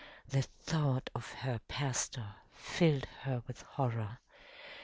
[0.27, 4.17] The thought of her pastor filled her with horror.